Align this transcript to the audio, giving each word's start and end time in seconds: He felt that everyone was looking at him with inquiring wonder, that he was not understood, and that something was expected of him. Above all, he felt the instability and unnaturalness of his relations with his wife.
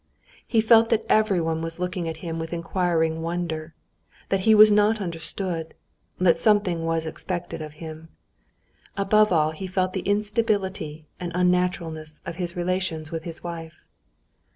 He 0.47 0.61
felt 0.61 0.89
that 0.89 1.05
everyone 1.09 1.61
was 1.61 1.79
looking 1.79 2.09
at 2.09 2.17
him 2.25 2.39
with 2.39 2.53
inquiring 2.53 3.21
wonder, 3.21 3.75
that 4.29 4.39
he 4.39 4.55
was 4.55 4.71
not 4.71 4.99
understood, 4.99 5.75
and 6.17 6.25
that 6.25 6.39
something 6.39 6.83
was 6.85 7.05
expected 7.05 7.61
of 7.61 7.73
him. 7.73 8.09
Above 8.97 9.31
all, 9.31 9.51
he 9.51 9.67
felt 9.67 9.93
the 9.93 9.99
instability 9.99 11.05
and 11.19 11.31
unnaturalness 11.35 12.19
of 12.25 12.37
his 12.37 12.55
relations 12.57 13.11
with 13.11 13.25
his 13.25 13.43
wife. 13.43 13.85